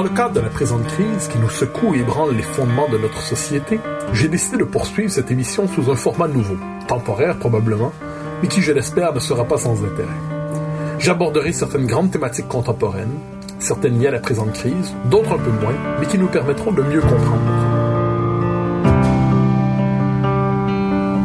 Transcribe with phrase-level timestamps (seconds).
[0.00, 2.96] Dans le cadre de la présente crise qui nous secoue et ébranle les fondements de
[2.96, 3.78] notre société,
[4.14, 6.56] j'ai décidé de poursuivre cette émission sous un format nouveau,
[6.88, 7.92] temporaire probablement,
[8.40, 10.08] mais qui, je l'espère, ne sera pas sans intérêt.
[10.98, 13.12] J'aborderai certaines grandes thématiques contemporaines,
[13.58, 16.82] certaines liées à la présente crise, d'autres un peu moins, mais qui nous permettront de
[16.82, 17.42] mieux comprendre.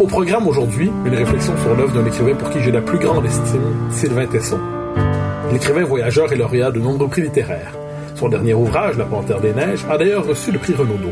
[0.02, 3.26] Au programme aujourd'hui, une réflexion sur l'œuvre d'un écrivain pour qui j'ai la plus grande
[3.26, 4.60] estime, Sylvain Tesson.
[5.54, 7.72] L'écrivain voyageur et lauréat de nombreux prix littéraires.
[8.16, 11.11] Son dernier ouvrage, La Panthère des Neiges, a d'ailleurs reçu le prix Renaudot.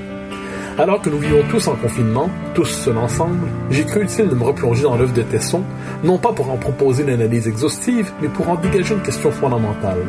[0.80, 4.44] Alors que nous vivons tous en confinement, tous seuls ensemble, j'ai cru utile de me
[4.44, 5.64] replonger dans l'œuvre de Tesson,
[6.04, 10.00] non pas pour en proposer une analyse exhaustive, mais pour en dégager une question fondamentale.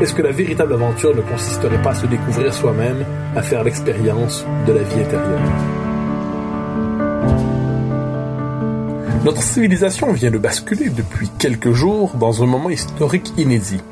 [0.00, 3.04] Est-ce que la véritable aventure ne consisterait pas à se découvrir soi-même,
[3.36, 5.40] à faire l'expérience de la vie intérieure?
[9.24, 13.82] Notre civilisation vient de basculer depuis quelques jours dans un moment historique inédit.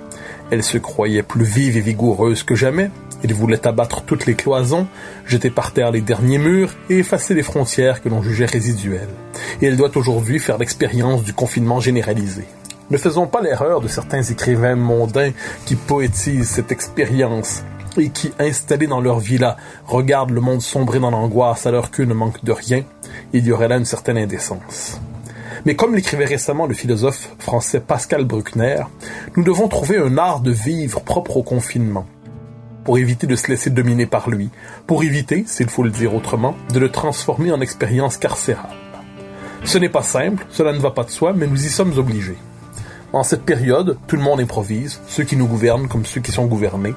[0.50, 2.90] Elle se croyait plus vive et vigoureuse que jamais.
[3.22, 4.86] Elle voulait abattre toutes les cloisons,
[5.26, 9.08] jeter par terre les derniers murs et effacer les frontières que l'on jugeait résiduelles.
[9.60, 12.44] Et elle doit aujourd'hui faire l'expérience du confinement généralisé.
[12.90, 15.32] Ne faisons pas l'erreur de certains écrivains mondains
[15.66, 17.62] qui poétisent cette expérience
[17.98, 19.56] et qui, installés dans leur villa,
[19.86, 22.84] regardent le monde sombrer dans l'angoisse alors qu'eux ne manquent de rien.
[23.34, 24.98] Il y aurait là une certaine indécence.
[25.64, 28.82] Mais comme l'écrivait récemment le philosophe français Pascal Bruckner,
[29.36, 32.06] nous devons trouver un art de vivre propre au confinement,
[32.84, 34.50] pour éviter de se laisser dominer par lui,
[34.86, 38.70] pour éviter, s'il faut le dire autrement, de le transformer en expérience carcérale.
[39.64, 42.38] Ce n'est pas simple, cela ne va pas de soi, mais nous y sommes obligés.
[43.12, 46.46] En cette période, tout le monde improvise, ceux qui nous gouvernent comme ceux qui sont
[46.46, 46.94] gouvernés.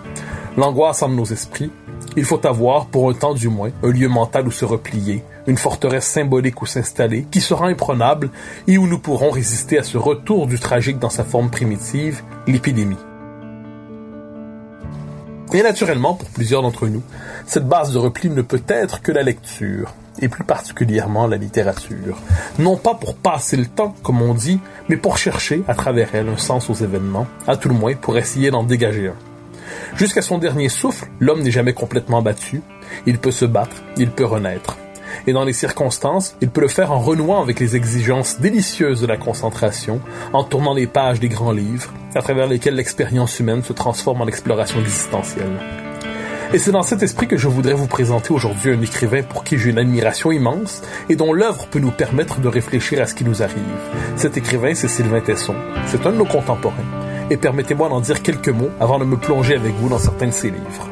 [0.57, 1.71] L'angoisse entre nos esprits.
[2.17, 5.57] Il faut avoir, pour un temps du moins, un lieu mental où se replier, une
[5.57, 8.29] forteresse symbolique où s'installer, qui sera imprenable
[8.67, 12.97] et où nous pourrons résister à ce retour du tragique dans sa forme primitive, l'épidémie.
[15.53, 17.03] Et naturellement, pour plusieurs d'entre nous,
[17.45, 22.17] cette base de repli ne peut être que la lecture, et plus particulièrement la littérature.
[22.59, 26.29] Non pas pour passer le temps, comme on dit, mais pour chercher, à travers elle,
[26.29, 29.30] un sens aux événements, à tout le moins pour essayer d'en dégager un.
[29.95, 32.61] Jusqu'à son dernier souffle, l'homme n'est jamais complètement battu.
[33.05, 34.77] Il peut se battre, il peut renaître.
[35.27, 39.07] Et dans les circonstances, il peut le faire en renouant avec les exigences délicieuses de
[39.07, 39.99] la concentration,
[40.33, 44.27] en tournant les pages des grands livres, à travers lesquels l'expérience humaine se transforme en
[44.27, 45.59] exploration existentielle.
[46.53, 49.57] Et c'est dans cet esprit que je voudrais vous présenter aujourd'hui un écrivain pour qui
[49.57, 53.23] j'ai une admiration immense et dont l'œuvre peut nous permettre de réfléchir à ce qui
[53.23, 53.55] nous arrive.
[54.17, 55.55] Cet écrivain, c'est Sylvain Tesson.
[55.87, 57.00] C'est un de nos contemporains.
[57.31, 60.31] Et permettez-moi d'en dire quelques mots avant de me plonger avec vous dans certains de
[60.31, 60.89] ses livres.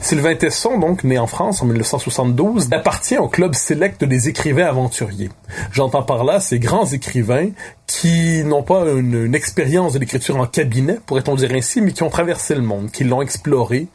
[0.00, 5.30] Sylvain Tesson, donc né en France en 1972, appartient au club sélect des écrivains aventuriers.
[5.70, 7.50] J'entends par là ces grands écrivains
[7.86, 12.02] qui n'ont pas une, une expérience de l'écriture en cabinet, pourrait-on dire ainsi, mais qui
[12.02, 13.86] ont traversé le monde, qui l'ont exploré,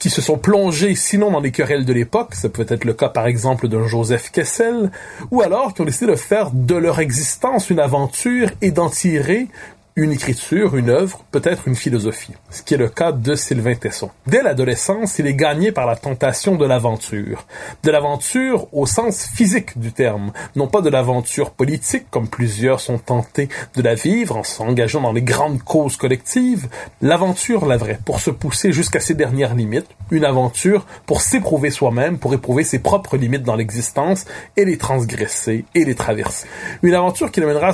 [0.00, 3.10] qui se sont plongés sinon dans les querelles de l'époque, ça peut être le cas
[3.10, 4.90] par exemple d'un Joseph Kessel,
[5.30, 9.46] ou alors qui ont décidé de faire de leur existence une aventure et d'en tirer
[9.96, 14.10] une écriture, une œuvre, peut-être une philosophie, ce qui est le cas de Sylvain Tesson.
[14.26, 17.46] Dès l'adolescence, il est gagné par la tentation de l'aventure.
[17.82, 22.98] De l'aventure au sens physique du terme, non pas de l'aventure politique comme plusieurs sont
[22.98, 26.68] tentés de la vivre en s'engageant dans les grandes causes collectives,
[27.02, 32.18] l'aventure la vraie, pour se pousser jusqu'à ses dernières limites, une aventure pour s'éprouver soi-même,
[32.18, 34.24] pour éprouver ses propres limites dans l'existence
[34.56, 36.46] et les transgresser et les traverser.
[36.82, 37.72] Une aventure qui l'amènera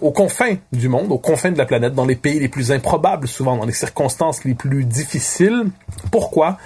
[0.00, 1.10] aux confins du monde,
[1.40, 4.52] confins de la planète, dans les pays les plus improbables, souvent dans les circonstances les
[4.52, 5.70] plus difficiles.
[6.10, 6.58] Pourquoi?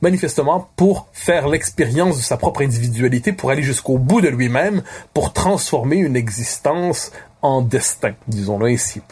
[0.00, 4.82] Manifestement pour faire l'expérience de sa propre individualité, pour aller jusqu'au bout de lui-même,
[5.12, 7.12] pour transformer une existence
[7.42, 9.02] en destin, disons-le ainsi.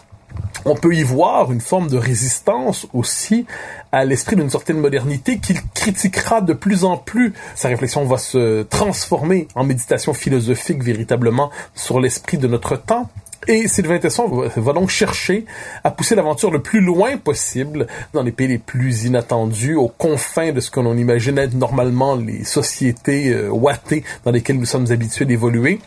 [0.64, 3.44] On peut y voir une forme de résistance aussi
[3.92, 7.34] à l'esprit d'une certaine modernité qu'il critiquera de plus en plus.
[7.56, 13.10] Sa réflexion va se transformer en méditation philosophique véritablement sur l'esprit de notre temps.
[13.48, 15.46] Et Sylvain Tesson va donc chercher
[15.82, 20.52] à pousser l'aventure le plus loin possible dans les pays les plus inattendus, aux confins
[20.52, 25.24] de ce que l'on imaginait normalement les sociétés euh, ouatées dans lesquelles nous sommes habitués
[25.24, 25.80] d'évoluer.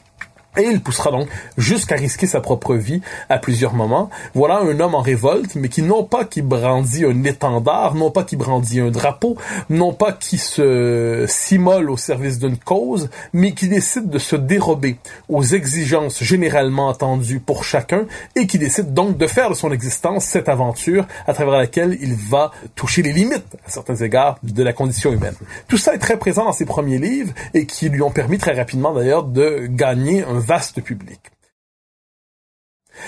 [0.57, 1.27] Et il poussera donc
[1.57, 4.09] jusqu'à risquer sa propre vie à plusieurs moments.
[4.35, 8.23] Voilà un homme en révolte, mais qui non pas qui brandit un étendard, non pas
[8.23, 9.35] qui brandit un drapeau,
[9.69, 14.97] non pas qui se s'immole au service d'une cause, mais qui décide de se dérober
[15.27, 20.25] aux exigences généralement attendues pour chacun et qui décide donc de faire de son existence
[20.25, 24.73] cette aventure à travers laquelle il va toucher les limites, à certains égards, de la
[24.73, 25.35] condition humaine.
[25.67, 28.53] Tout ça est très présent dans ses premiers livres et qui lui ont permis très
[28.53, 31.19] rapidement d'ailleurs de gagner un vaste public.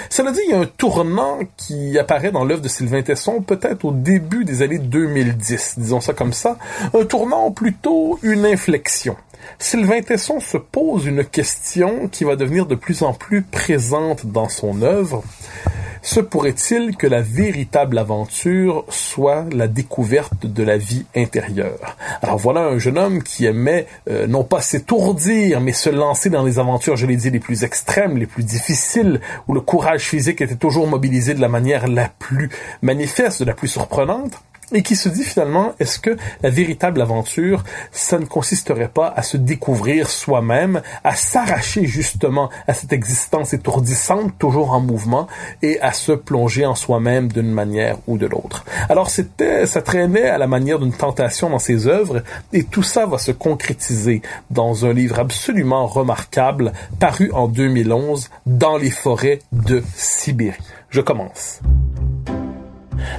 [0.09, 3.85] Cela dit, il y a un tournant qui apparaît dans l'œuvre de Sylvain Tesson, peut-être
[3.85, 6.57] au début des années 2010, disons ça comme ça,
[6.93, 9.15] un tournant plutôt une inflexion.
[9.59, 14.49] Sylvain Tesson se pose une question qui va devenir de plus en plus présente dans
[14.49, 15.23] son œuvre,
[16.05, 21.97] se pourrait-il que la véritable aventure soit la découverte de la vie intérieure?
[22.21, 26.43] Alors voilà un jeune homme qui aimait euh, non pas s'étourdir, mais se lancer dans
[26.43, 30.41] les aventures, je l'ai dit, les plus extrêmes, les plus difficiles, où le courage physique
[30.41, 32.51] était toujours mobilisé de la manière la plus
[32.83, 34.33] manifeste, la plus surprenante
[34.71, 39.21] et qui se dit finalement, est-ce que la véritable aventure, ça ne consisterait pas à
[39.21, 45.27] se découvrir soi-même, à s'arracher justement à cette existence étourdissante, toujours en mouvement,
[45.61, 48.65] et à se plonger en soi-même d'une manière ou de l'autre?
[48.89, 52.23] Alors c'était, ça traînait à la manière d'une tentation dans ses œuvres,
[52.53, 58.77] et tout ça va se concrétiser dans un livre absolument remarquable, paru en 2011, Dans
[58.77, 60.57] les forêts de Sibérie.
[60.89, 61.59] Je commence.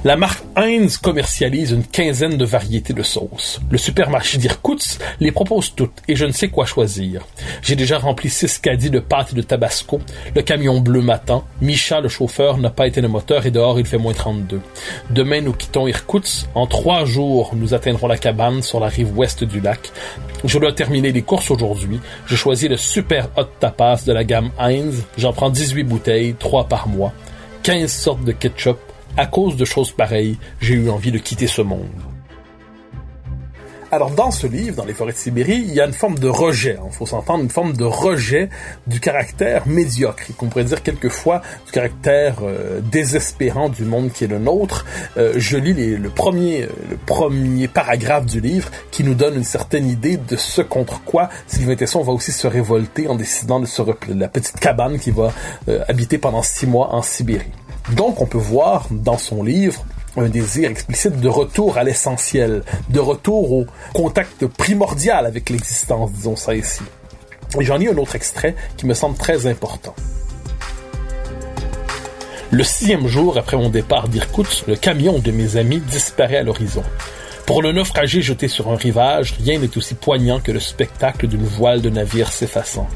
[0.03, 3.59] La marque Heinz commercialise une quinzaine de variétés de sauces.
[3.71, 7.25] Le supermarché d'Irkoutsk les propose toutes et je ne sais quoi choisir.
[7.63, 9.99] J'ai déjà rempli six caddies de pâtes et de tabasco.
[10.35, 11.45] Le camion bleu m'attend.
[11.61, 14.61] Micha, le chauffeur, n'a pas été le moteur et dehors il fait moins 32.
[15.09, 16.47] Demain nous quittons Irkoutsk.
[16.53, 19.91] En trois jours nous atteindrons la cabane sur la rive ouest du lac.
[20.43, 21.99] Je dois terminer les courses aujourd'hui.
[22.27, 25.03] Je choisis le super hot tapas de la gamme Heinz.
[25.17, 27.13] J'en prends 18 bouteilles, 3 par mois.
[27.63, 28.79] 15 sortes de ketchup,
[29.17, 31.89] à cause de choses pareilles, j'ai eu envie de quitter ce monde.
[33.89, 36.27] Alors dans ce livre, dans les forêts de Sibérie, il y a une forme de
[36.27, 38.49] rejet, il hein, faut s'entendre, une forme de rejet
[38.85, 44.27] du caractère médiocre, qu'on pourrait dire quelquefois du caractère euh, désespérant du monde qui est
[44.27, 44.85] le nôtre.
[45.15, 49.89] Euh, je lis le, premier, le premier paragraphe du livre qui nous donne une certaine
[49.89, 53.81] idée de ce contre quoi Sylvain Tesson va aussi se révolter en décidant de se
[53.81, 55.31] replier, la petite cabane qui va
[55.69, 57.53] euh, habiter pendant six mois en Sibérie.
[57.91, 59.85] Donc on peut voir dans son livre
[60.17, 66.35] un désir explicite de retour à l'essentiel, de retour au contact primordial avec l'existence, disons
[66.35, 66.81] ça ici.
[67.59, 69.95] Et j'en ai un autre extrait qui me semble très important.
[72.51, 76.83] Le sixième jour après mon départ d'Irkoutsk, le camion de mes amis disparaît à l'horizon.
[77.47, 81.45] Pour le naufragé jeté sur un rivage, rien n'est aussi poignant que le spectacle d'une
[81.45, 82.89] voile de navire s'effaçant.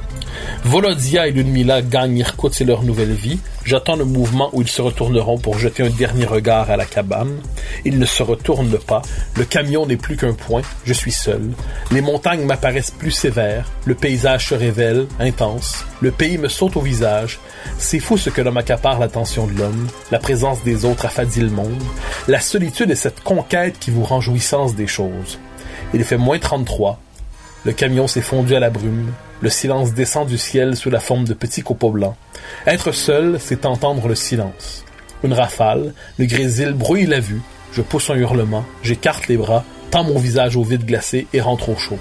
[0.64, 3.40] Volodia et Ludmila gagnent Irkoutsk et leur nouvelle vie.
[3.64, 7.38] J'attends le mouvement où ils se retourneront pour jeter un dernier regard à la cabane.
[7.86, 9.02] Ils ne se retournent pas.
[9.38, 10.62] Le camion n'est plus qu'un point.
[10.86, 11.52] Je suis seul.
[11.92, 13.70] Les montagnes m'apparaissent plus sévères.
[13.86, 15.86] Le paysage se révèle, intense.
[16.02, 17.40] Le pays me saute au visage.
[17.78, 19.88] C'est fou ce que l'homme accapare l'attention de l'homme.
[20.12, 21.82] La présence des autres affadit le monde.
[22.28, 24.22] La solitude est cette conquête qui vous rend
[24.76, 25.40] des choses.
[25.94, 27.00] Il fait moins 33.
[27.64, 29.12] Le camion s'est fondu à la brume.
[29.42, 32.16] Le silence descend du ciel sous la forme de petits copeaux blancs.
[32.66, 34.84] Être seul, c'est entendre le silence.
[35.24, 37.42] Une rafale, le grésil brouille la vue.
[37.72, 41.70] Je pousse un hurlement, j'écarte les bras, tends mon visage au vide glacé et rentre
[41.70, 42.00] au chaud.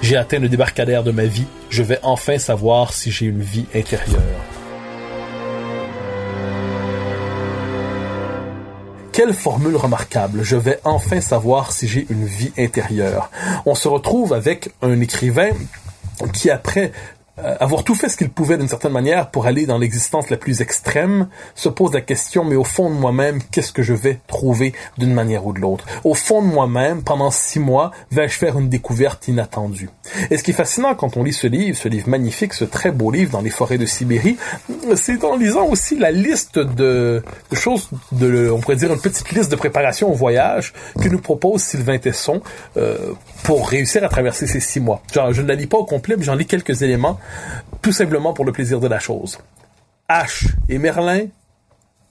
[0.00, 3.66] J'ai atteint le débarcadère de ma vie, je vais enfin savoir si j'ai une vie
[3.74, 4.61] intérieure.
[9.12, 10.42] Quelle formule remarquable.
[10.42, 13.30] Je vais enfin savoir si j'ai une vie intérieure.
[13.66, 15.50] On se retrouve avec un écrivain
[16.32, 16.92] qui après
[17.38, 20.60] avoir tout fait ce qu'il pouvait d'une certaine manière pour aller dans l'existence la plus
[20.60, 24.74] extrême, se pose la question, mais au fond de moi-même, qu'est-ce que je vais trouver
[24.98, 25.86] d'une manière ou de l'autre?
[26.04, 29.88] Au fond de moi-même, pendant six mois, vais-je faire une découverte inattendue?
[30.30, 32.90] Et ce qui est fascinant quand on lit ce livre, ce livre magnifique, ce très
[32.90, 34.36] beau livre dans les forêts de Sibérie,
[34.94, 37.22] c'est en lisant aussi la liste de,
[37.52, 41.62] choses, de, on pourrait dire une petite liste de préparation au voyage que nous propose
[41.62, 42.42] Sylvain Tesson
[42.76, 43.12] euh,
[43.42, 45.02] pour réussir à traverser ces six mois.
[45.14, 47.18] Genre, je ne la lis pas au complet, mais j'en lis quelques éléments
[47.80, 49.38] tout simplement pour le plaisir de la chose.
[50.08, 51.26] Hache et Merlin,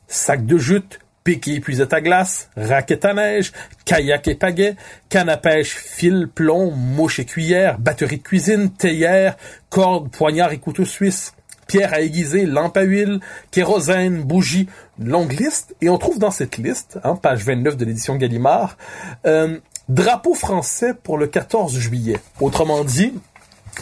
[0.08, 3.52] sac de jute, pique et épuisette à glace, raquette à neige,
[3.86, 4.76] kayak et pagaie,
[5.10, 9.38] canne à pêche, fil, plomb, mouche et cuillère, batterie de cuisine, théière,
[9.70, 11.34] corde, poignard et couteau suisse,
[11.68, 13.20] pierre à aiguiser, lampe à huile,
[13.52, 14.68] kérosène, bougie,
[15.00, 15.76] longue liste.
[15.82, 18.78] Et on trouve dans cette liste, hein, page 29 de l'édition Gallimard,
[19.26, 22.18] euh, drapeau français pour le 14 juillet.
[22.40, 23.14] Autrement dit,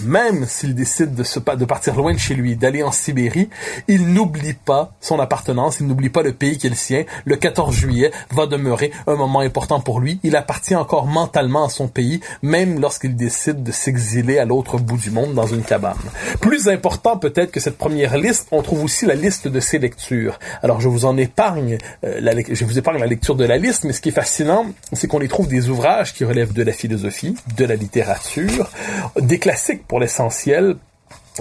[0.03, 3.49] même s'il décide de, partir loin de chez lui, d'aller en Sibérie,
[3.87, 7.03] il n'oublie pas son appartenance, il n'oublie pas le pays qui est le sien.
[7.25, 10.19] Le 14 juillet va demeurer un moment important pour lui.
[10.23, 14.97] Il appartient encore mentalement à son pays, même lorsqu'il décide de s'exiler à l'autre bout
[14.97, 15.97] du monde dans une cabane.
[16.39, 20.39] Plus important peut-être que cette première liste, on trouve aussi la liste de ses lectures.
[20.63, 23.93] Alors je vous en épargne, euh, je vous épargne la lecture de la liste, mais
[23.93, 27.35] ce qui est fascinant, c'est qu'on y trouve des ouvrages qui relèvent de la philosophie,
[27.57, 28.69] de la littérature,
[29.19, 30.75] des classiques pour l'essentiel,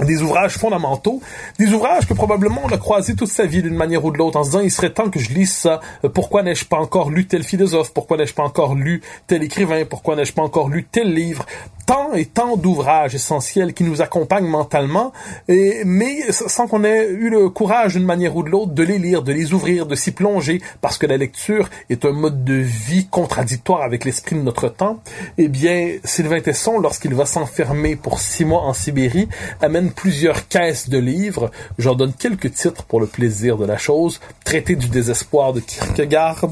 [0.05, 1.21] des ouvrages fondamentaux,
[1.59, 4.39] des ouvrages que probablement on a croisé toute sa vie d'une manière ou de l'autre
[4.39, 7.11] en se disant il serait temps que je lise ça, euh, pourquoi n'ai-je pas encore
[7.11, 10.85] lu tel philosophe, pourquoi n'ai-je pas encore lu tel écrivain, pourquoi n'ai-je pas encore lu
[10.91, 11.47] tel livre,
[11.87, 15.13] tant et tant d'ouvrages essentiels qui nous accompagnent mentalement,
[15.49, 19.23] mais sans qu'on ait eu le courage d'une manière ou de l'autre de les lire,
[19.23, 23.07] de les ouvrir, de s'y plonger, parce que la lecture est un mode de vie
[23.07, 25.01] contradictoire avec l'esprit de notre temps,
[25.39, 29.29] eh bien, Sylvain Tesson, lorsqu'il va s'enfermer pour six mois en Sibérie,
[29.63, 31.51] amène plusieurs caisses de livres.
[31.79, 34.21] J'en donne quelques titres pour le plaisir de la chose.
[34.45, 36.47] Traité du désespoir de Kierkegaard,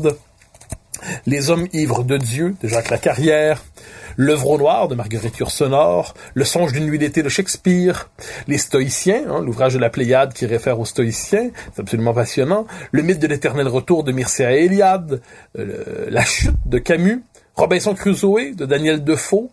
[1.27, 3.63] Les hommes ivres de Dieu de Jacques Lacarrière,
[4.19, 8.09] L'œuvre noir de Marguerite Yourcenar, Le songe d'une nuit d'été de Shakespeare,
[8.49, 13.03] Les Stoïciens, hein, l'ouvrage de la Pléiade qui réfère aux Stoïciens, c'est absolument passionnant, Le
[13.03, 15.21] mythe de l'éternel retour de Mircea Eliade,
[15.59, 17.23] euh, La chute de Camus,
[17.57, 19.49] Robinson Crusoe de Daniel Defoe,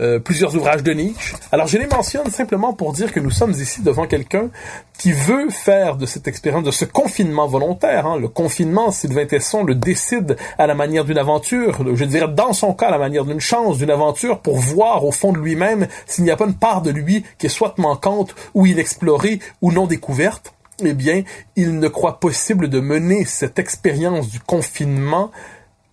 [0.00, 1.36] euh, plusieurs ouvrages de Nietzsche.
[1.52, 4.48] Alors je les mentionne simplement pour dire que nous sommes ici devant quelqu'un
[4.96, 9.64] qui veut faire de cette expérience, de ce confinement volontaire, hein, le confinement, Sylvain Tesson
[9.64, 13.26] le décide à la manière d'une aventure, je dirais dans son cas à la manière
[13.26, 16.54] d'une chance, d'une aventure, pour voir au fond de lui-même s'il n'y a pas une
[16.54, 20.54] part de lui qui est soit manquante ou inexplorée ou non découverte.
[20.82, 21.22] Eh bien,
[21.54, 25.30] il ne croit possible de mener cette expérience du confinement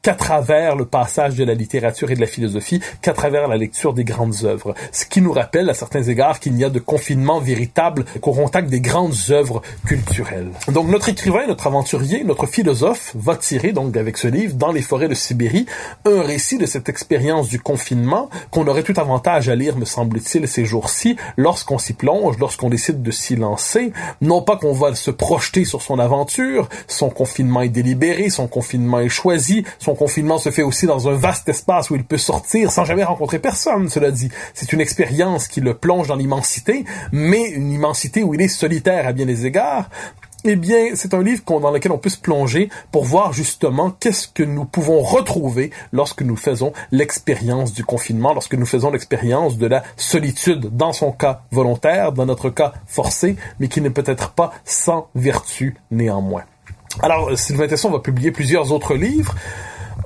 [0.10, 3.94] qu'à travers le passage de la littérature et de la philosophie, qu'à travers la lecture
[3.94, 4.74] des grandes œuvres.
[4.92, 8.72] Ce qui nous rappelle à certains égards qu'il n'y a de confinement véritable qu'au contact
[8.72, 10.50] des grandes œuvres culturelles.
[10.68, 14.82] Donc notre écrivain, notre aventurier, notre philosophe va tirer donc avec ce livre, Dans les
[14.82, 15.68] forêts de Sibérie,
[16.06, 20.48] un récit de cette expérience du confinement qu'on aurait tout avantage à lire, me semble-t-il,
[20.48, 23.94] ces jours-ci, lorsqu'on s'y plonge, lorsqu'on décide de s'y lancer.
[24.22, 29.02] Non pas qu'on va se projeter sur son aventure, son confinement est délibéré, son confinement
[29.02, 32.72] est choisi, son confinement se fait aussi dans un vaste espace où il peut sortir
[32.72, 34.30] sans jamais rencontrer personne, cela dit.
[34.54, 39.06] C'est une expérience qui le plonge dans l'immensité, mais une immensité où il est solitaire
[39.06, 39.90] à bien des égards.
[40.46, 44.30] Eh bien, c'est un livre dans lequel on peut se plonger pour voir justement qu'est-ce
[44.30, 49.68] que nous pouvons retrouver lorsque nous faisons l'expérience du confinement, lorsque nous faisons l'expérience de
[49.68, 54.54] la solitude, dans son cas volontaire, dans notre cas forcé, mais qui n'est peut-être pas
[54.64, 56.46] sans vertu néanmoins.
[57.02, 59.36] Alors, Sylvain Tesson va publier plusieurs autres livres.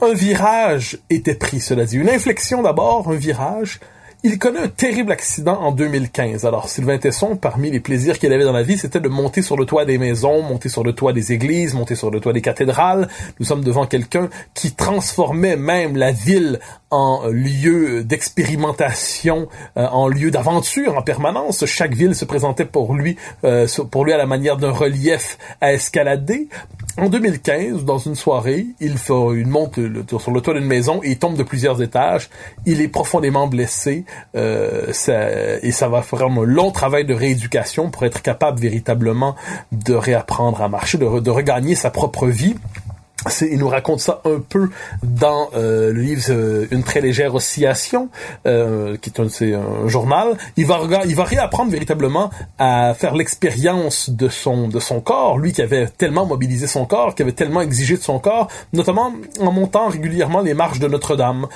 [0.04, 1.96] Un virage était pris, cela dit.
[1.96, 3.80] Une inflexion d'abord, un virage.
[4.26, 6.46] Il connaît un terrible accident en 2015.
[6.46, 9.58] Alors, Sylvain Tesson, parmi les plaisirs qu'il avait dans la vie, c'était de monter sur
[9.58, 12.42] le toit des maisons, monter sur le toit des églises, monter sur le toit des
[12.42, 13.08] cathédrales.
[13.40, 20.32] Nous sommes devant quelqu'un qui transformait même la ville en lieu d'expérimentation, euh, en lieu
[20.32, 21.66] d'aventure en permanence.
[21.66, 25.74] Chaque ville se présentait pour lui, euh, pour lui à la manière d'un relief à
[25.74, 26.50] escalader.
[26.96, 29.80] En 2015, dans une soirée, il fait une monte
[30.20, 32.30] sur le toit d'une maison et il tombe de plusieurs étages.
[32.68, 35.32] Il est profondément blessé euh, ça,
[35.64, 39.36] et ça va faire un long travail de rééducation pour être capable véritablement
[39.72, 42.56] de réapprendre à marcher, de regagner sa propre vie
[43.42, 44.70] il nous raconte ça un peu
[45.02, 48.10] dans euh, le livre euh, Une très légère oscillation,
[48.46, 50.38] euh, qui est un, un journal.
[50.58, 55.54] Il va il va réapprendre véritablement à faire l'expérience de son de son corps, lui
[55.54, 59.52] qui avait tellement mobilisé son corps, qui avait tellement exigé de son corps, notamment en
[59.52, 61.48] montant régulièrement les marches de Notre-Dame,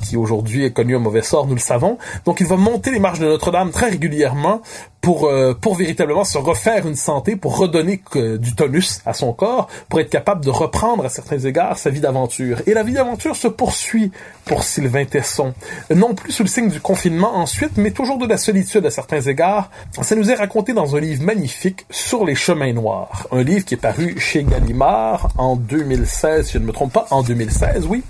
[0.00, 1.98] qui aujourd'hui est connu un mauvais sort, nous le savons.
[2.24, 4.62] Donc il va monter les marches de Notre-Dame très régulièrement
[5.04, 9.68] pour euh, pour véritablement se refaire une santé, pour redonner du tonus à son corps,
[9.88, 12.62] pour être capable de reprendre à certains égards sa vie d'aventure.
[12.66, 14.10] Et la vie d'aventure se poursuit
[14.44, 15.54] pour Sylvain Tesson,
[15.94, 19.20] non plus sous le signe du confinement ensuite, mais toujours de la solitude à certains
[19.20, 19.70] égards.
[20.02, 23.74] Ça nous est raconté dans un livre magnifique sur les chemins noirs, un livre qui
[23.74, 28.02] est paru chez Gallimard en 2016, si je ne me trompe pas, en 2016, oui.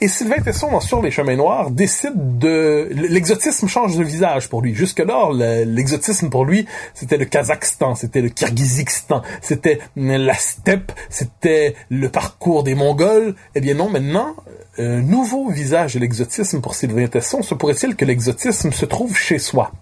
[0.00, 4.62] Et Sylvain Tesson dans Sur les chemins noirs décide de l'exotisme change de visage pour
[4.62, 4.74] lui.
[4.74, 5.30] Jusque-là,
[5.64, 12.62] l'exotisme pour lui, c'était le Kazakhstan, c'était le Kirghizistan, c'était la steppe, c'était le parcours
[12.62, 13.34] des Mongols.
[13.54, 14.34] Eh bien non, maintenant,
[14.78, 19.38] un nouveau visage de l'exotisme pour Sylvain Tesson, se pourrait-il que l'exotisme se trouve chez
[19.38, 19.72] soi?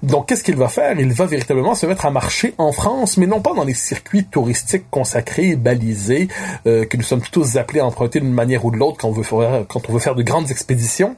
[0.00, 1.00] Donc, qu'est-ce qu'il va faire?
[1.00, 4.24] Il va véritablement se mettre à marcher en France, mais non pas dans les circuits
[4.24, 6.28] touristiques consacrés, balisés,
[6.68, 9.12] euh, que nous sommes tous appelés à emprunter d'une manière ou de l'autre quand on
[9.12, 11.16] veut faire, quand on veut faire de grandes expéditions.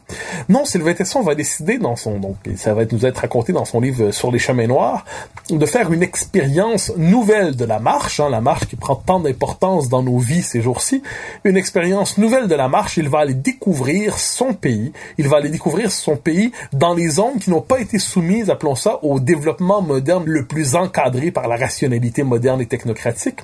[0.48, 3.80] Non, Sylvain Tesson va décider dans son, donc, ça va nous être raconté dans son
[3.80, 5.04] livre Sur les chemins noirs,
[5.50, 9.90] de faire une expérience nouvelle de la marche, hein, la marche qui prend tant d'importance
[9.90, 11.02] dans nos vies ces jours-ci,
[11.44, 15.50] une expérience nouvelle de la marche, il va aller découvrir son pays, il va aller
[15.50, 19.82] découvrir son pays dans les zones qui n'ont pas été soumises, appelons ça, au développement
[19.82, 23.40] moderne le plus encadré par la rationalité moderne et technocratique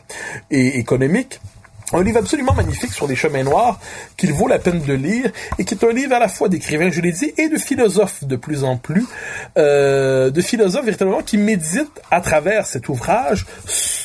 [0.51, 1.41] et économique.
[1.93, 3.81] Un livre absolument magnifique sur les chemins noirs
[4.17, 6.91] qu'il vaut la peine de lire et qui est un livre à la fois d'écrivain,
[6.91, 9.07] je l'ai dit, et de philosophe de plus en plus,
[9.57, 13.47] euh, de philosophe véritablement qui médite à travers cet ouvrage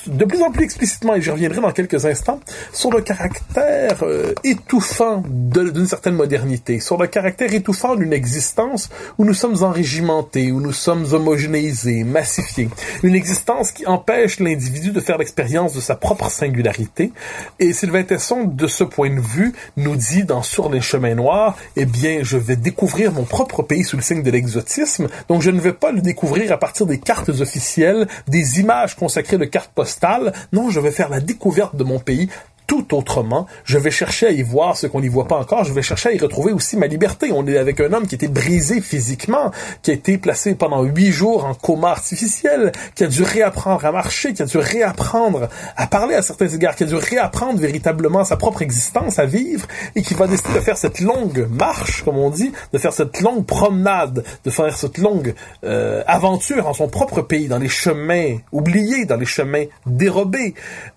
[0.08, 2.40] de plus en plus explicitement, et j'y reviendrai dans quelques instants,
[2.72, 9.26] sur le caractère euh, étouffant d'une certaine modernité, sur le caractère étouffant d'une existence où
[9.26, 12.70] nous sommes enrégimentés, où nous sommes homogénéisés, massifiés,
[13.04, 17.12] une existence qui empêche l'individu de faire l'expérience de sa propre singularité
[17.60, 21.58] et Sylvain Tesson, de ce point de vue, nous dit dans Sur les chemins noirs,
[21.76, 25.52] eh bien, je vais découvrir mon propre pays sous le signe de l'exotisme, donc je
[25.52, 29.72] ne vais pas le découvrir à partir des cartes officielles, des images consacrées de cartes
[29.74, 32.30] postales, non, je vais faire la découverte de mon pays
[32.68, 33.48] tout autrement.
[33.66, 35.64] Je vais chercher à y voir ce qu'on n'y voit pas encore.
[35.64, 37.32] Je vais chercher à y retrouver aussi ma liberté.
[37.32, 39.52] On est avec un homme qui était brisé physiquement,
[39.82, 43.92] qui a été placé pendant huit jours en coma artificiel, qui a dû réapprendre à
[43.92, 48.24] marcher, qui a dû réapprendre à parler à certains égards, qui a dû réapprendre véritablement
[48.24, 52.18] sa propre existence à vivre et qui va décider de faire cette longue marche, comme
[52.18, 56.88] on dit, de faire cette longue promenade, de faire cette longue euh, aventure en son
[56.88, 60.54] propre pays, dans les chemins oubliés, dans les chemins dérobés,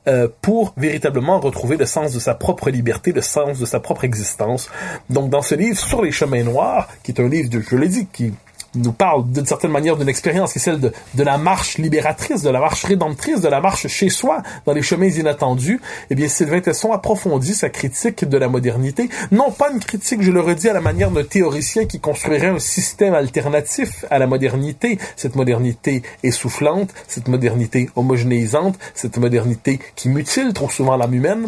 [0.09, 3.81] euh, pour véritablement retrouver trouver le sens de sa propre liberté, le sens de sa
[3.81, 4.69] propre existence.
[5.09, 7.89] Donc dans ce livre sur les chemins noirs, qui est un livre, de, je l'ai
[7.89, 8.35] dit, qui
[8.77, 12.43] nous parle d'une certaine manière d'une expérience qui est celle de, de, la marche libératrice,
[12.43, 16.29] de la marche rédemptrice, de la marche chez soi, dans les chemins inattendus, eh bien,
[16.29, 19.09] Sylvain Tesson approfondit sa critique de la modernité.
[19.31, 22.59] Non pas une critique, je le redis, à la manière d'un théoricien qui construirait un
[22.59, 30.53] système alternatif à la modernité, cette modernité essoufflante, cette modernité homogénéisante, cette modernité qui mutile
[30.53, 31.47] trop souvent l'âme humaine,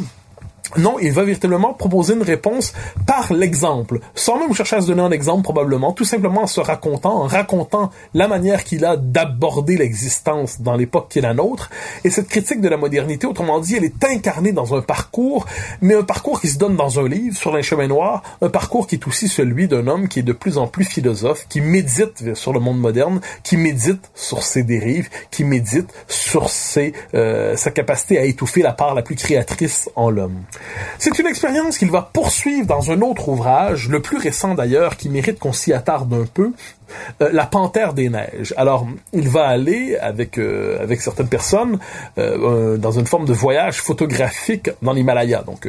[0.76, 2.74] non, il va véritablement proposer une réponse
[3.06, 6.60] par l'exemple, sans même chercher à se donner un exemple probablement, tout simplement en se
[6.60, 11.70] racontant, en racontant la manière qu'il a d'aborder l'existence dans l'époque qui est la nôtre.
[12.04, 15.46] Et cette critique de la modernité, autrement dit, elle est incarnée dans un parcours,
[15.80, 18.86] mais un parcours qui se donne dans un livre sur les chemins noirs, un parcours
[18.86, 22.34] qui est aussi celui d'un homme qui est de plus en plus philosophe, qui médite
[22.34, 27.70] sur le monde moderne, qui médite sur ses dérives, qui médite sur ses, euh, sa
[27.70, 30.42] capacité à étouffer la part la plus créatrice en l'homme.
[30.98, 35.08] C'est une expérience qu'il va poursuivre dans un autre ouvrage, le plus récent d'ailleurs, qui
[35.08, 36.52] mérite qu'on s'y attarde un peu,
[37.20, 38.54] euh, La Panthère des Neiges.
[38.56, 41.78] Alors, il va aller avec euh, avec certaines personnes
[42.18, 45.42] euh, dans une forme de voyage photographique dans l'Himalaya.
[45.42, 45.68] Donc,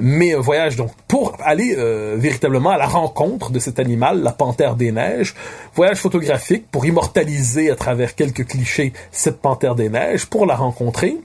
[0.00, 1.76] mais un voyage donc pour aller
[2.16, 5.34] véritablement à la rencontre de cet animal, la Panthère des Neiges.
[5.74, 11.16] Voyage photographique pour immortaliser à travers quelques clichés cette Panthère des Neiges, pour la rencontrer.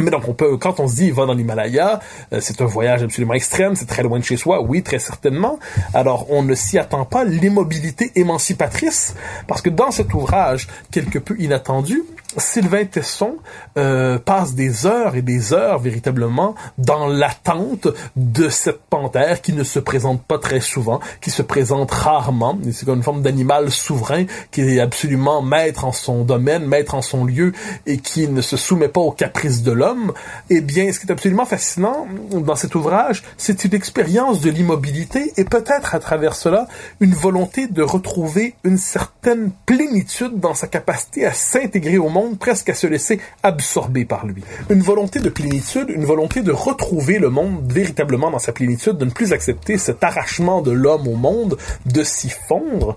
[0.00, 2.00] Mais donc on peut, quand on se dit va dans l'Himalaya,
[2.32, 5.58] euh, c'est un voyage absolument extrême, c'est très loin de chez soi, oui très certainement.
[5.94, 9.14] Alors on ne s'y attend pas l'immobilité émancipatrice,
[9.46, 12.02] parce que dans cet ouvrage quelque peu inattendu,
[12.36, 13.36] Sylvain Tesson
[13.78, 19.64] euh, passe des heures et des heures véritablement dans l'attente de cette panthère qui ne
[19.64, 22.58] se présente pas très souvent, qui se présente rarement.
[22.70, 27.00] C'est comme une forme d'animal souverain qui est absolument maître en son domaine, maître en
[27.00, 27.52] son lieu
[27.86, 30.12] et qui ne se soumet pas aux caprices de l'homme.
[30.50, 35.32] Eh bien, ce qui est absolument fascinant dans cet ouvrage, c'est une expérience de l'immobilité
[35.38, 36.68] et peut-être à travers cela
[37.00, 42.68] une volonté de retrouver une certaine plénitude dans sa capacité à s'intégrer au monde presque
[42.68, 44.42] à se laisser absorber par lui.
[44.70, 49.04] Une volonté de plénitude, une volonté de retrouver le monde véritablement dans sa plénitude, de
[49.04, 52.96] ne plus accepter cet arrachement de l'homme au monde, de s'y fondre.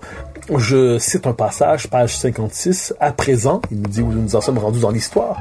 [0.56, 4.58] Je cite un passage, page 56, à présent, il nous dit où nous en sommes
[4.58, 5.38] rendus dans l'histoire.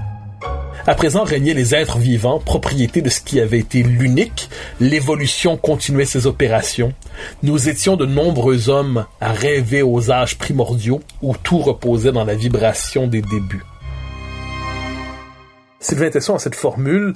[0.88, 4.50] À présent régnaient les êtres vivants, propriété de ce qui avait été l'unique.
[4.80, 6.94] L'évolution continuait ses opérations.
[7.44, 12.36] Nous étions de nombreux hommes à rêver aux âges primordiaux où tout reposait dans la
[12.36, 13.64] vibration des débuts.
[15.82, 17.16] Sylvain Tesson a cette formule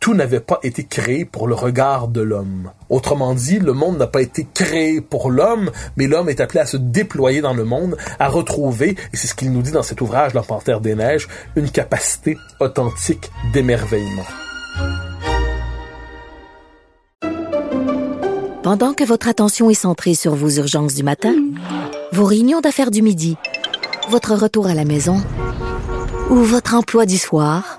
[0.00, 2.70] tout n'avait pas été créé pour le regard de l'homme.
[2.88, 6.66] Autrement dit, le monde n'a pas été créé pour l'homme, mais l'homme est appelé à
[6.66, 10.00] se déployer dans le monde, à retrouver, et c'est ce qu'il nous dit dans cet
[10.00, 14.26] ouvrage, La Panthère des Neiges, une capacité authentique d'émerveillement.
[18.62, 21.34] Pendant que votre attention est centrée sur vos urgences du matin,
[22.12, 23.36] vos réunions d'affaires du midi,
[24.08, 25.22] votre retour à la maison
[26.30, 27.78] ou votre emploi du soir,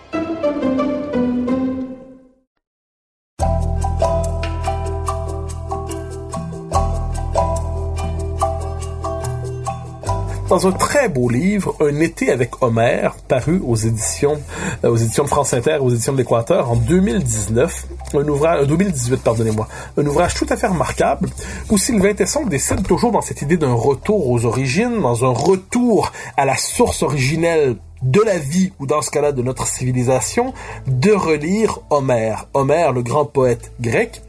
[10.51, 14.37] Dans un très beau livre, Un été avec Homère, paru aux éditions,
[14.83, 17.87] euh, aux éditions de France Inter, aux éditions de l'Équateur en 2019.
[18.15, 19.69] Un ouvrage, 2018, euh, pardonnez-moi.
[19.95, 21.29] Un ouvrage tout à fait remarquable
[21.69, 26.11] où Sylvain Tesson décide toujours dans cette idée d'un retour aux origines, dans un retour
[26.35, 30.53] à la source originelle de la vie, ou dans ce cas-là de notre civilisation,
[30.85, 32.49] de relire Homère.
[32.53, 34.21] Homère, le grand poète grec,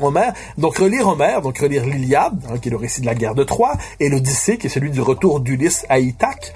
[0.00, 3.34] Homère, donc relire Homère, donc relire l'Iliade, hein, qui est le récit de la guerre
[3.34, 6.54] de Troie, et l'Odyssée, qui est celui du retour d'Ulysse à Ithaque,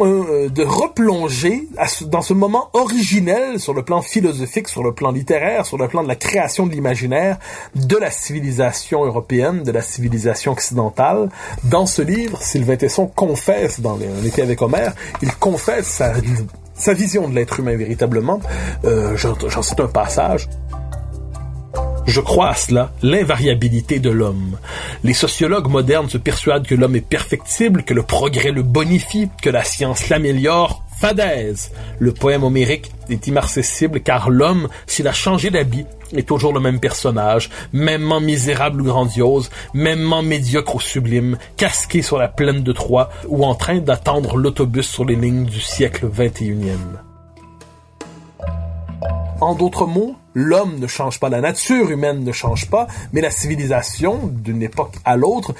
[0.00, 1.68] euh, de replonger
[2.06, 6.02] dans ce moment originel sur le plan philosophique, sur le plan littéraire, sur le plan
[6.02, 7.38] de la création de l'imaginaire
[7.76, 11.28] de la civilisation européenne, de la civilisation occidentale.
[11.62, 16.14] Dans ce livre, Sylvain Tesson confesse, dans Un été avec Homère, il confesse sa,
[16.74, 18.40] sa vision de l'être humain véritablement.
[18.84, 20.48] Euh, J'en cite un passage.
[22.06, 24.58] Je crois à cela, l'invariabilité de l'homme.
[25.04, 29.48] Les sociologues modernes se persuadent que l'homme est perfectible, que le progrès le bonifie, que
[29.48, 30.84] la science l'améliore.
[31.00, 31.72] Fadaise!
[31.98, 36.78] Le poème homérique est immarcessible car l'homme, s'il a changé d'habit, est toujours le même
[36.78, 43.10] personnage, mêmement misérable ou grandiose, mêmement médiocre ou sublime, casqué sur la plaine de Troie
[43.28, 46.76] ou en train d'attendre l'autobus sur les lignes du siècle XXIe.
[49.40, 53.30] En d'autres mots, l'homme ne change pas, la nature humaine ne change pas, mais la
[53.30, 55.54] civilisation, d'une époque à l'autre,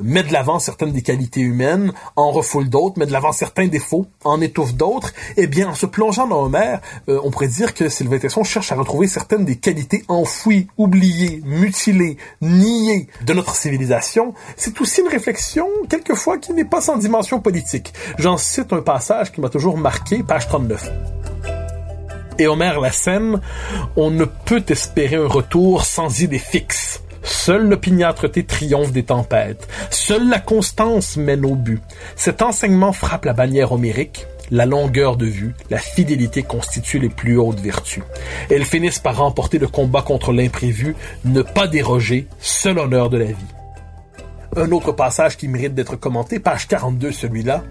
[0.00, 4.06] met de l'avant certaines des qualités humaines, en refoule d'autres, met de l'avant certains défauts,
[4.24, 5.12] en étouffe d'autres.
[5.36, 8.72] Eh bien, en se plongeant dans Homère, euh, on pourrait dire que Sylvain Tesson cherche
[8.72, 14.34] à retrouver certaines des qualités enfouies, oubliées, mutilées, niées de notre civilisation.
[14.56, 17.92] C'est aussi une réflexion, quelquefois, qui n'est pas sans dimension politique.
[18.18, 20.90] J'en cite un passage qui m'a toujours marqué, page 39
[22.38, 23.40] et Homère la scène,
[23.96, 27.02] on ne peut espérer un retour sans idée fixe.
[27.22, 29.66] Seule l'opiniâtreté triomphe des tempêtes.
[29.90, 31.82] Seule la constance mène au but.
[32.14, 34.26] Cet enseignement frappe la bannière homérique.
[34.52, 38.04] La longueur de vue, la fidélité constituent les plus hautes vertus.
[38.48, 40.94] Elles finissent par remporter le combat contre l'imprévu,
[41.24, 43.54] ne pas déroger, seul honneur de la vie.
[44.56, 47.64] Un autre passage qui mérite d'être commenté, page 42 celui-là.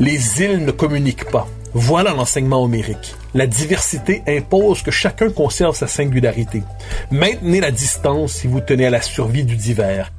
[0.00, 1.46] Les îles ne communiquent pas.
[1.78, 3.14] Voilà l'enseignement homérique.
[3.34, 6.62] La diversité impose que chacun conserve sa singularité.
[7.10, 10.10] Maintenez la distance si vous tenez à la survie du divers.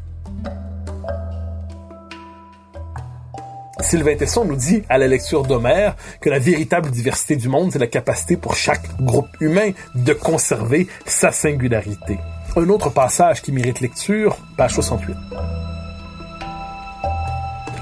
[3.80, 7.80] Sylvain Tesson nous dit à la lecture d'Homère que la véritable diversité du monde, c'est
[7.80, 12.20] la capacité pour chaque groupe humain de conserver sa singularité.
[12.56, 15.16] Un autre passage qui mérite lecture, page 68.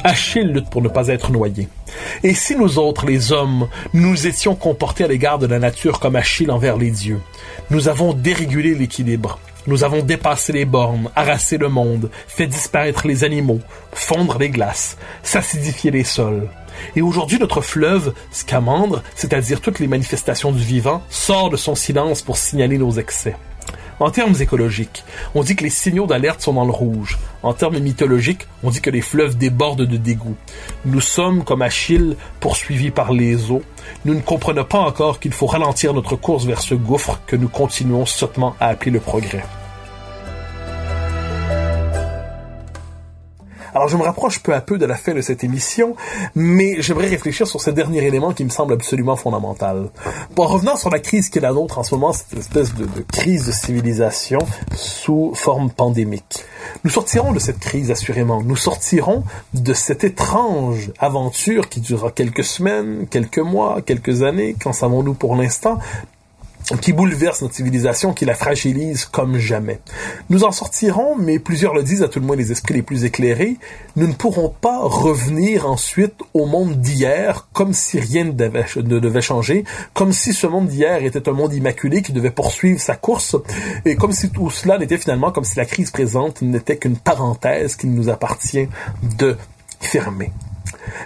[0.06, 1.68] Achille lutte pour ne pas être noyé.
[2.22, 6.16] Et si nous autres, les hommes, nous étions comportés à l'égard de la nature comme
[6.16, 7.20] Achille envers les dieux,
[7.72, 9.40] nous avons dérégulé l'équilibre.
[9.66, 13.62] Nous avons dépassé les bornes, harassé le monde, fait disparaître les animaux,
[13.94, 16.48] fondre les glaces, s'acidifier les sols.
[16.96, 22.22] Et aujourd'hui, notre fleuve, Scamandre, c'est-à-dire toutes les manifestations du vivant, sort de son silence
[22.22, 23.36] pour signaler nos excès.
[24.00, 25.04] En termes écologiques,
[25.36, 27.18] on dit que les signaux d'alerte sont dans le rouge.
[27.44, 30.36] En termes mythologiques, on dit que les fleuves débordent de dégoût.
[30.86, 33.64] Nous sommes, comme Achille, poursuivis par les eaux.
[34.04, 37.50] Nous ne comprenons pas encore qu'il faut ralentir notre course vers ce gouffre que nous
[37.50, 39.44] continuons sottement à appeler le progrès.
[43.76, 45.98] Alors je me rapproche peu à peu de la fin de cette émission,
[46.34, 49.90] mais j'aimerais réfléchir sur ce dernier élément qui me semble absolument fondamental.
[50.34, 52.74] Bon, en revenant sur la crise qui est la nôtre en ce moment, cette espèce
[52.74, 54.40] de, de crise de civilisation
[54.74, 56.46] sous forme pandémique.
[56.86, 58.42] Nous sortirons de cette crise assurément.
[58.42, 64.56] Nous sortirons de cette étrange aventure qui durera quelques semaines, quelques mois, quelques années.
[64.58, 65.80] Qu'en savons-nous pour l'instant?
[66.82, 69.80] Qui bouleverse notre civilisation, qui la fragilise comme jamais.
[70.30, 73.06] Nous en sortirons, mais plusieurs le disent, à tout le moins les esprits les plus
[73.06, 73.58] éclairés,
[73.96, 79.00] nous ne pourrons pas revenir ensuite au monde d'hier comme si rien ne devait, ne
[79.00, 82.96] devait changer, comme si ce monde d'hier était un monde immaculé qui devait poursuivre sa
[82.96, 83.36] course,
[83.86, 87.76] et comme si tout cela n'était finalement, comme si la crise présente n'était qu'une parenthèse
[87.76, 88.68] qu'il nous appartient
[89.18, 89.38] de
[89.80, 90.32] fermer.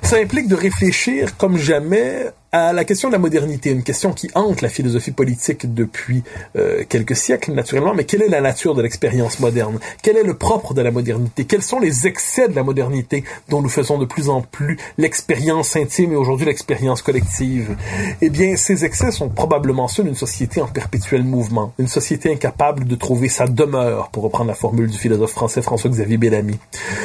[0.01, 4.29] Ça implique de réfléchir comme jamais à la question de la modernité, une question qui
[4.33, 6.23] hante la philosophie politique depuis
[6.55, 9.79] euh, quelques siècles, naturellement, mais quelle est la nature de l'expérience moderne?
[10.01, 11.45] Quel est le propre de la modernité?
[11.45, 15.75] Quels sont les excès de la modernité dont nous faisons de plus en plus l'expérience
[15.75, 17.75] intime et aujourd'hui l'expérience collective?
[18.21, 22.85] Eh bien, ces excès sont probablement ceux d'une société en perpétuel mouvement, une société incapable
[22.85, 26.57] de trouver sa demeure, pour reprendre la formule du philosophe français François-Xavier Bellamy.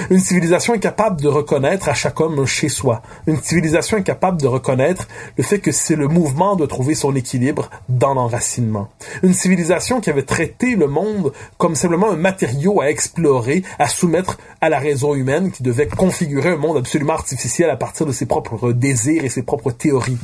[0.08, 5.06] Une civilisation incapable de reconnaître à chaque homme chez soi, une civilisation incapable de reconnaître
[5.36, 8.88] le fait que c'est le mouvement de trouver son équilibre dans l'enracinement.
[9.22, 14.38] Une civilisation qui avait traité le monde comme simplement un matériau à explorer, à soumettre
[14.60, 18.26] à la raison humaine, qui devait configurer un monde absolument artificiel à partir de ses
[18.26, 20.18] propres désirs et ses propres théories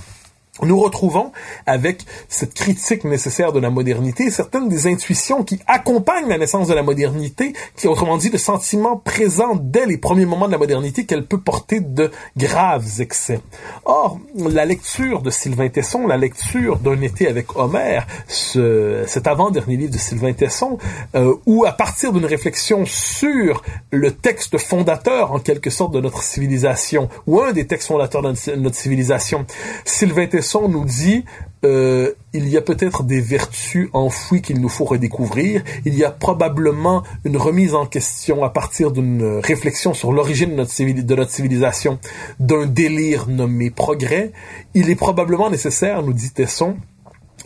[0.63, 1.33] nous retrouvons
[1.65, 6.75] avec cette critique nécessaire de la modernité certaines des intuitions qui accompagnent la naissance de
[6.75, 11.07] la modernité, qui autrement dit le sentiment présent dès les premiers moments de la modernité
[11.07, 13.41] qu'elle peut porter de graves excès.
[13.85, 19.77] Or, la lecture de Sylvain Tesson, la lecture d'un été avec Homère, ce, cet avant-dernier
[19.77, 20.79] livre de Sylvain Tesson,
[21.15, 26.23] euh, où à partir d'une réflexion sur le texte fondateur en quelque sorte de notre
[26.23, 29.47] civilisation, ou un des textes fondateurs de notre civilisation,
[29.85, 31.25] Sylvain Tesson nous dit
[31.65, 35.63] euh, il y a peut-être des vertus enfouies qu'il nous faut redécouvrir.
[35.85, 40.57] Il y a probablement une remise en question à partir d'une réflexion sur l'origine de
[40.57, 41.99] notre, de notre civilisation,
[42.39, 44.33] d'un délire nommé progrès.
[44.75, 46.77] Il est probablement nécessaire, nous dit Tesson,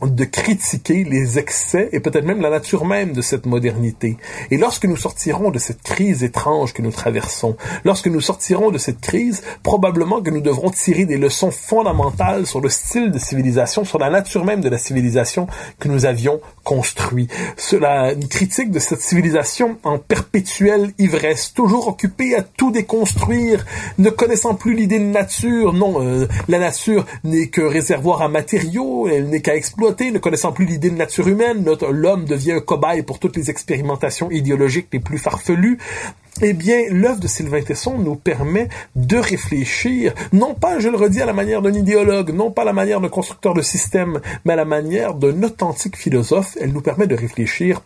[0.02, 4.16] de critiquer les excès et peut-être même la nature même de cette modernité.
[4.50, 8.78] Et lorsque nous sortirons de cette crise étrange que nous traversons, lorsque nous sortirons de
[8.78, 13.84] cette crise, probablement que nous devrons tirer des leçons fondamentales sur le style de civilisation,
[13.84, 15.46] sur la nature même de la civilisation
[15.78, 17.28] que nous avions construit.
[17.56, 23.64] Cela, une critique de cette civilisation en perpétuelle ivresse, toujours occupée à tout déconstruire,
[23.98, 25.72] ne connaissant plus l'idée de nature.
[25.72, 29.54] Non, euh, la nature n'est que réservoir à matériaux, elle n'est qu'à
[29.90, 34.30] ne connaissant plus l'idée de nature humaine, l'homme devient un cobaye pour toutes les expérimentations
[34.30, 35.78] idéologiques les plus farfelues.
[36.40, 41.20] Eh bien, l'œuvre de Sylvain Tesson nous permet de réfléchir, non pas, je le redis,
[41.20, 44.54] à la manière d'un idéologue, non pas à la manière d'un constructeur de système, mais
[44.54, 46.56] à la manière d'un authentique philosophe.
[46.60, 47.82] Elle nous permet de réfléchir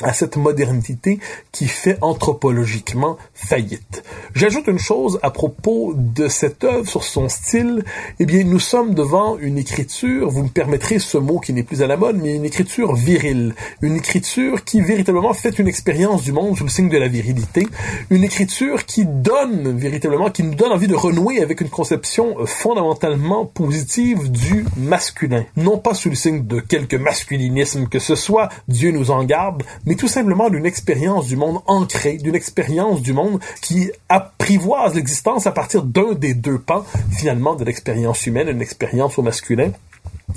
[0.00, 1.18] à cette modernité
[1.52, 4.02] qui fait anthropologiquement faillite.
[4.34, 7.84] J'ajoute une chose à propos de cette œuvre sur son style.
[8.18, 11.82] Eh bien, nous sommes devant une écriture, vous me permettrez ce mot qui n'est plus
[11.82, 13.54] à la mode, mais une écriture virile.
[13.80, 17.66] Une écriture qui véritablement fait une expérience du monde sous le signe de la virilité.
[18.10, 23.46] Une écriture qui donne véritablement, qui nous donne envie de renouer avec une conception fondamentalement
[23.46, 25.44] positive du masculin.
[25.56, 29.62] Non pas sous le signe de quelque masculinisme que ce soit, Dieu nous en garde,
[29.86, 35.46] mais tout simplement d'une expérience du monde ancrée, d'une expérience du monde qui apprivoise l'existence
[35.46, 39.72] à partir d'un des deux pans, finalement, de l'expérience humaine, une expérience au masculin.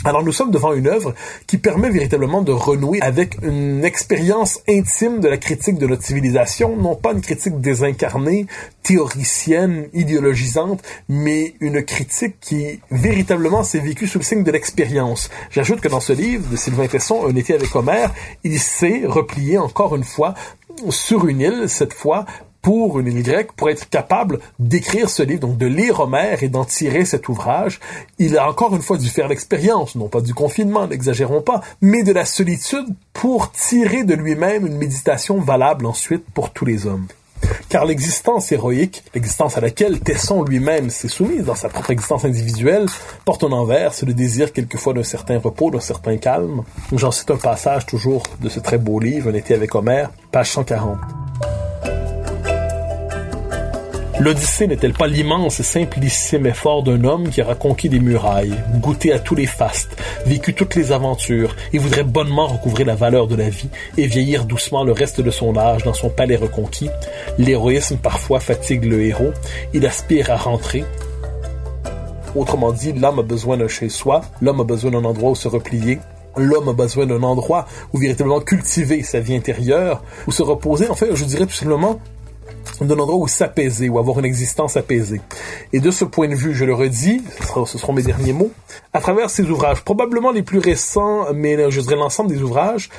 [0.06, 1.16] Alors nous sommes devant une œuvre
[1.48, 6.78] qui permet véritablement de renouer avec une expérience intime de la critique de notre civilisation,
[6.78, 8.46] non pas une critique désincarnée,
[8.84, 15.32] théoricienne, idéologisante, mais une critique qui véritablement s'est vécue sous le signe de l'expérience.
[15.50, 18.14] J'ajoute que dans ce livre de Sylvain Tesson, Un été avec Homère,
[18.44, 20.36] il s'est replié encore une fois
[20.90, 22.26] sur une île, cette fois
[22.66, 26.66] pour une île pour être capable d'écrire ce livre, donc de lire Homère et d'en
[26.66, 27.80] tirer cet ouvrage,
[28.18, 32.02] il a encore une fois dû faire l'expérience, non pas du confinement, n'exagérons pas, mais
[32.02, 37.06] de la solitude pour tirer de lui-même une méditation valable ensuite pour tous les hommes.
[37.70, 42.88] Car l'existence héroïque, l'existence à laquelle Tesson lui-même s'est soumis dans sa propre existence individuelle,
[43.26, 46.64] porte un envers, le désir quelquefois d'un certain repos, d'un certain calme.
[46.92, 50.50] J'en cite un passage toujours de ce très beau livre, Un été avec Homère, page
[50.50, 50.98] 140.
[54.18, 59.12] L'Odyssée n'est-elle pas l'immense et simplissime effort d'un homme qui aura conquis des murailles, goûté
[59.12, 63.36] à tous les fastes, vécu toutes les aventures, et voudrait bonnement recouvrir la valeur de
[63.36, 66.90] la vie et vieillir doucement le reste de son âge dans son palais reconquis?
[67.38, 69.34] L'héroïsme parfois fatigue le héros,
[69.74, 70.86] il aspire à rentrer,
[72.36, 76.00] Autrement dit, l'homme a besoin d'un chez-soi, l'homme a besoin d'un endroit où se replier,
[76.36, 80.96] l'homme a besoin d'un endroit où véritablement cultiver sa vie intérieure, où se reposer, en
[80.96, 82.00] fait, je dirais tout simplement,
[82.82, 85.22] d'un endroit où s'apaiser, ou avoir une existence apaisée.
[85.74, 87.22] Et de ce point de vue, je le redis,
[87.66, 88.52] ce seront mes derniers mots,
[88.94, 92.90] à travers ces ouvrages, probablement les plus récents, mais je dirais l'ensemble des ouvrages,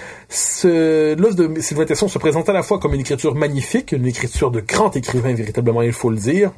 [0.64, 4.50] l'œuvre de Sylvain Tesson se présente à la fois comme une écriture magnifique, une écriture
[4.50, 6.52] de grand écrivain, véritablement, il faut le dire,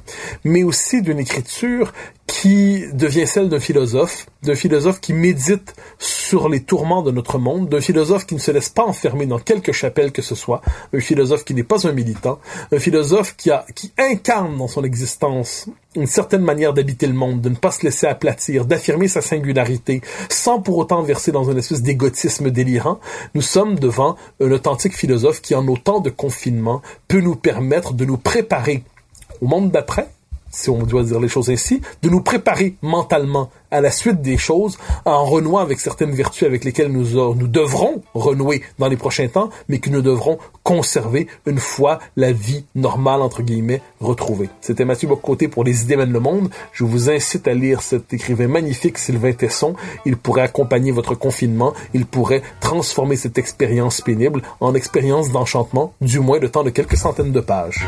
[0.44, 1.92] mais aussi d'une écriture
[2.26, 7.68] qui devient celle d'un philosophe, d'un philosophe qui médite sur les tourments de notre monde,
[7.68, 10.60] d'un philosophe qui ne se laisse pas enfermer dans quelque chapelle que ce soit,
[10.92, 12.38] un philosophe qui n'est pas un militant,
[13.36, 17.56] qui, a, qui incarne dans son existence une certaine manière d'habiter le monde, de ne
[17.56, 22.50] pas se laisser aplatir, d'affirmer sa singularité, sans pour autant verser dans un espèce d'égotisme
[22.50, 23.00] délirant,
[23.34, 28.04] nous sommes devant un authentique philosophe qui, en autant de confinement, peut nous permettre de
[28.04, 28.84] nous préparer
[29.40, 30.08] au monde d'après,
[30.50, 34.38] si on doit dire les choses ainsi, de nous préparer mentalement à la suite des
[34.38, 39.28] choses en renouant avec certaines vertus avec lesquelles nous, nous devrons renouer dans les prochains
[39.28, 44.48] temps, mais que nous devrons conserver une fois la vie normale, entre guillemets, retrouvée.
[44.60, 46.50] C'était Mathieu Bocoté pour Les idées mènent le monde.
[46.72, 49.74] Je vous incite à lire cet écrivain magnifique, Sylvain Tesson.
[50.04, 51.74] Il pourrait accompagner votre confinement.
[51.94, 56.96] Il pourrait transformer cette expérience pénible en expérience d'enchantement, du moins le temps de quelques
[56.96, 57.84] centaines de pages.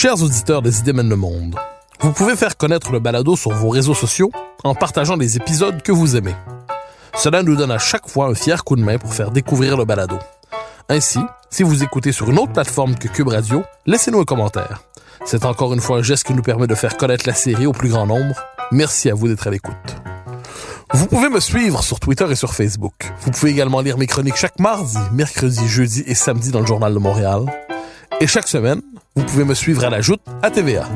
[0.00, 1.56] Chers auditeurs des idées mènent le monde,
[2.02, 4.30] vous pouvez faire connaître le balado sur vos réseaux sociaux
[4.62, 6.36] en partageant les épisodes que vous aimez.
[7.16, 9.84] Cela nous donne à chaque fois un fier coup de main pour faire découvrir le
[9.84, 10.16] balado.
[10.88, 11.18] Ainsi,
[11.50, 14.84] si vous écoutez sur une autre plateforme que Cube Radio, laissez-nous un commentaire.
[15.24, 17.72] C'est encore une fois un geste qui nous permet de faire connaître la série au
[17.72, 18.36] plus grand nombre.
[18.70, 19.96] Merci à vous d'être à l'écoute.
[20.92, 23.12] Vous pouvez me suivre sur Twitter et sur Facebook.
[23.22, 26.94] Vous pouvez également lire mes chroniques chaque mardi, mercredi, jeudi et samedi dans le Journal
[26.94, 27.46] de Montréal.
[28.20, 28.80] Et chaque semaine,
[29.18, 30.88] vous pouvez me suivre à la joute à TVA.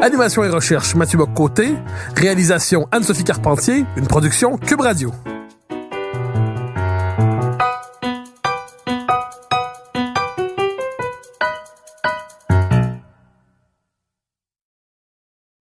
[0.00, 1.74] Animation et recherche Mathieu Bock-Côté.
[2.16, 3.84] Réalisation Anne-Sophie Carpentier.
[3.98, 5.12] Une production Cube Radio.